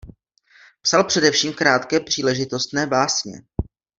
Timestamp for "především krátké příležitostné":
1.03-2.87